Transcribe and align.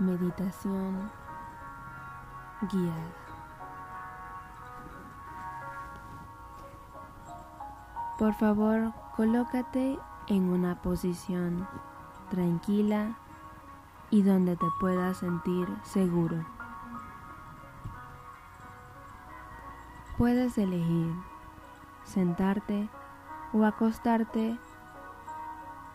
Meditación 0.00 1.10
guiada. 2.72 3.14
Por 8.18 8.32
favor, 8.32 8.94
colócate 9.14 9.98
en 10.28 10.48
una 10.48 10.80
posición 10.80 11.68
tranquila 12.30 13.14
y 14.08 14.22
donde 14.22 14.56
te 14.56 14.66
puedas 14.80 15.18
sentir 15.18 15.68
seguro. 15.82 16.46
Puedes 20.16 20.56
elegir 20.56 21.14
sentarte 22.04 22.88
o 23.52 23.66
acostarte 23.66 24.58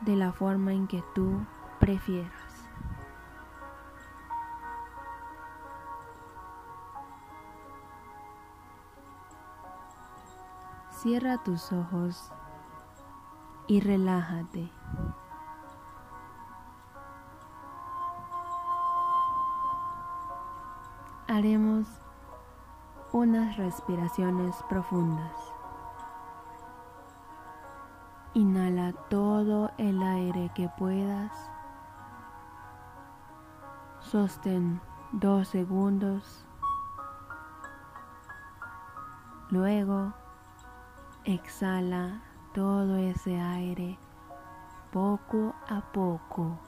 de 0.00 0.16
la 0.16 0.32
forma 0.32 0.72
en 0.72 0.88
que 0.88 1.04
tú 1.14 1.38
prefieras. 1.78 2.51
Cierra 11.02 11.36
tus 11.38 11.72
ojos 11.72 12.30
y 13.66 13.80
relájate. 13.80 14.70
Haremos 21.26 21.88
unas 23.10 23.56
respiraciones 23.56 24.54
profundas. 24.68 25.34
Inhala 28.34 28.92
todo 29.10 29.72
el 29.78 30.00
aire 30.04 30.52
que 30.54 30.68
puedas. 30.78 31.32
Sostén 33.98 34.80
dos 35.10 35.48
segundos. 35.48 36.46
Luego 39.50 40.21
Exhala 41.24 42.20
todo 42.52 42.96
ese 42.96 43.40
aire 43.40 43.96
poco 44.92 45.54
a 45.68 45.80
poco. 45.92 46.58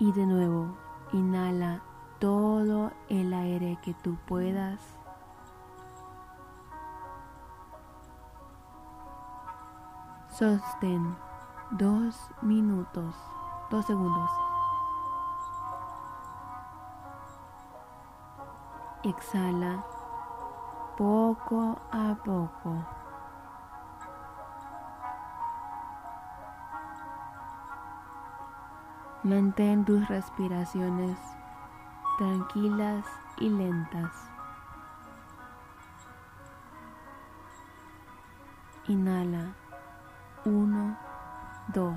Y 0.00 0.10
de 0.12 0.24
nuevo, 0.24 0.74
inhala 1.12 1.82
todo 2.20 2.90
el 3.10 3.34
aire 3.34 3.78
que 3.82 3.92
tú 3.92 4.16
puedas. 4.26 4.80
Sostén 10.30 11.14
dos 11.72 12.18
minutos, 12.40 13.14
dos 13.70 13.84
segundos. 13.84 14.53
Exhala 19.04 19.84
poco 20.96 21.78
a 21.92 22.14
poco. 22.24 22.84
Mantén 29.22 29.84
tus 29.84 30.06
respiraciones 30.08 31.18
tranquilas 32.18 33.06
y 33.38 33.48
lentas. 33.48 34.12
Inhala 38.86 39.54
1, 40.44 40.98
2, 41.68 41.94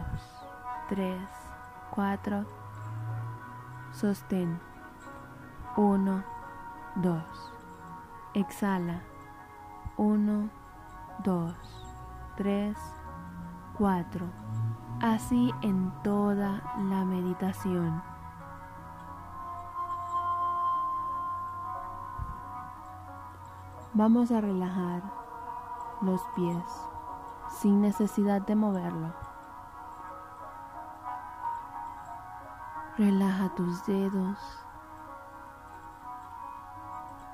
3, 0.89 1.21
4. 1.91 2.45
Sostén 3.91 4.59
1, 5.75 6.36
2. 7.01 7.21
Exhala. 8.33 9.01
1, 9.97 10.49
2, 11.23 11.53
3, 12.37 12.77
4. 13.77 14.25
Así 15.01 15.53
en 15.61 15.91
toda 16.03 16.61
la 16.89 17.05
meditación. 17.05 18.01
Vamos 23.93 24.31
a 24.31 24.41
relajar 24.41 25.03
los 26.01 26.21
pies 26.35 26.63
sin 27.61 27.81
necesidad 27.81 28.41
de 28.41 28.55
moverlo. 28.55 29.13
Relaja 32.97 33.53
tus 33.53 33.85
dedos 33.85 34.66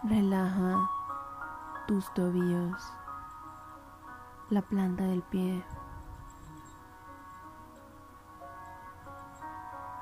Relaja 0.06 0.90
tus 1.88 2.14
tobillos, 2.14 2.94
la 4.50 4.62
planta 4.62 5.06
del 5.06 5.22
pie. 5.22 5.64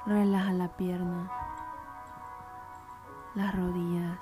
Relaja 0.07 0.53
la 0.53 0.69
pierna, 0.69 1.31
las 3.35 3.56
rodillas. 3.56 4.17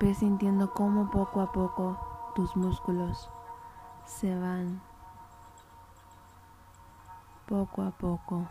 Ve 0.00 0.14
sintiendo 0.14 0.72
cómo 0.72 1.10
poco 1.10 1.42
a 1.42 1.52
poco 1.52 2.32
tus 2.34 2.56
músculos 2.56 3.30
se 4.06 4.34
van 4.40 4.80
poco 7.46 7.82
a 7.82 7.90
poco 7.90 8.46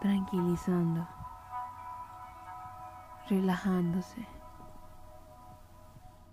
tranquilizando 0.00 1.06
relajándose, 3.28 4.26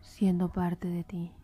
siendo 0.02 0.50
parte 0.50 0.88
de 0.88 1.04
ti. 1.04 1.36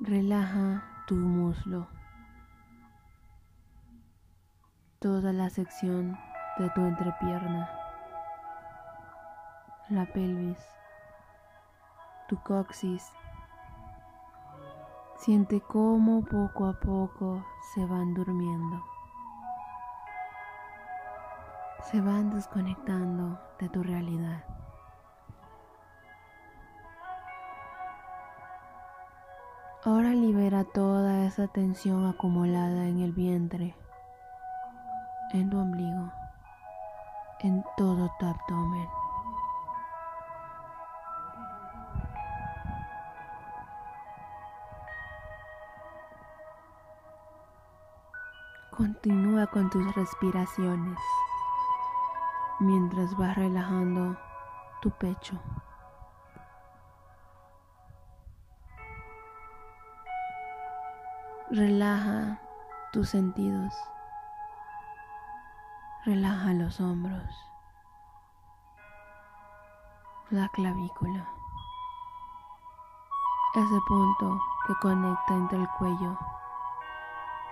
Relaja 0.00 0.84
tu 1.08 1.16
muslo, 1.16 1.88
toda 5.00 5.32
la 5.32 5.50
sección 5.50 6.16
de 6.58 6.70
tu 6.70 6.80
entrepierna, 6.82 7.68
la 9.88 10.06
pelvis, 10.06 10.58
tu 12.28 12.40
coxis 12.42 13.12
Siente 15.18 15.60
cómo 15.60 16.22
poco 16.22 16.66
a 16.66 16.74
poco 16.74 17.44
se 17.74 17.84
van 17.84 18.14
durmiendo. 18.14 18.84
Se 21.90 22.00
van 22.00 22.30
desconectando 22.30 23.36
de 23.58 23.68
tu 23.68 23.82
realidad. 23.82 24.44
Ahora 29.84 30.10
libera 30.10 30.62
toda 30.62 31.24
esa 31.24 31.48
tensión 31.48 32.06
acumulada 32.06 32.86
en 32.86 33.00
el 33.00 33.12
vientre, 33.12 33.74
en 35.32 35.50
tu 35.50 35.58
ombligo, 35.58 36.12
en 37.40 37.64
todo 37.76 38.08
tu 38.20 38.26
abdomen. 38.26 38.97
Continúa 48.78 49.48
con 49.48 49.68
tus 49.70 49.92
respiraciones 49.96 51.00
mientras 52.60 53.16
vas 53.16 53.34
relajando 53.34 54.16
tu 54.80 54.88
pecho. 54.92 55.36
Relaja 61.50 62.40
tus 62.92 63.08
sentidos. 63.08 63.74
Relaja 66.04 66.52
los 66.54 66.80
hombros, 66.80 67.28
la 70.30 70.48
clavícula, 70.50 71.28
ese 73.56 73.80
punto 73.88 74.40
que 74.68 74.74
conecta 74.76 75.34
entre 75.34 75.58
el 75.58 75.68
cuello 75.78 76.16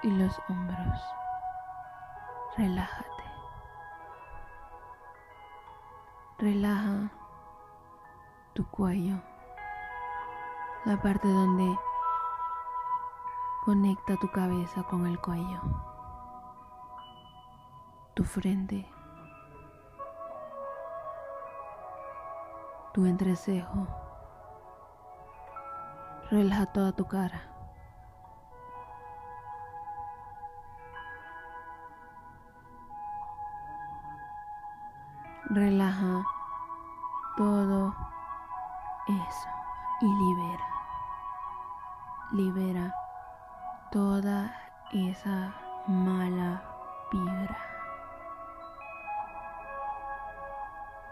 y 0.03 0.11
los 0.11 0.41
hombros. 0.49 1.03
Relájate. 2.57 3.25
Relaja 6.39 7.11
tu 8.53 8.67
cuello, 8.67 9.17
la 10.85 11.01
parte 11.01 11.29
donde 11.29 11.79
conecta 13.65 14.17
tu 14.17 14.31
cabeza 14.31 14.83
con 14.83 15.07
el 15.07 15.19
cuello, 15.19 15.61
tu 18.15 18.23
frente, 18.25 18.87
tu 22.93 23.07
entrecejo. 23.07 23.87
Relaja 26.31 26.67
toda 26.67 26.93
tu 26.93 27.07
cara. 27.07 27.56
Relaja 35.51 36.27
todo 37.37 37.95
eso 39.07 39.49
y 40.01 40.07
libera. 40.07 40.67
Libera 42.33 42.95
toda 43.93 44.53
esa 44.93 45.55
mala 45.87 46.61
vibra. 47.13 47.59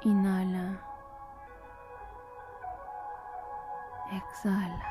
Inhala. 0.01 0.81
Exhala. 4.11 4.85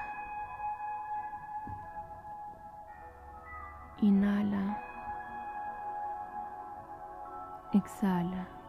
Inhala. 4.00 4.78
Exhala. 7.74 8.63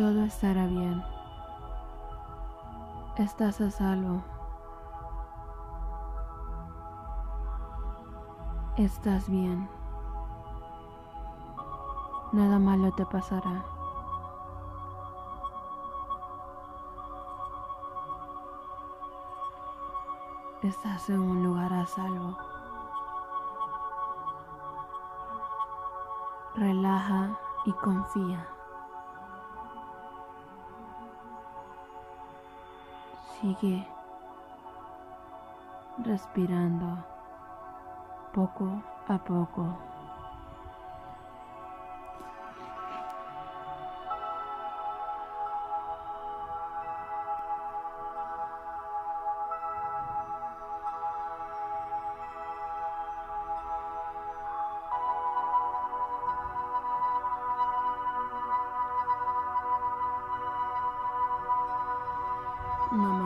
Todo 0.00 0.24
estará 0.24 0.64
bien. 0.64 1.04
Estás 3.18 3.60
a 3.60 3.70
salvo. 3.70 4.22
Estás 8.78 9.28
bien. 9.28 9.68
Nada 12.32 12.58
malo 12.58 12.90
te 12.92 13.04
pasará. 13.04 13.62
Estás 20.62 21.10
en 21.10 21.20
un 21.20 21.42
lugar 21.42 21.74
a 21.74 21.84
salvo. 21.84 22.38
Relaja 26.54 27.38
y 27.66 27.72
confía. 27.74 28.59
Sigue 33.40 33.86
respirando 36.04 37.02
poco 38.34 38.82
a 39.08 39.16
poco. 39.16 39.89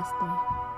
Namaste. 0.05 0.74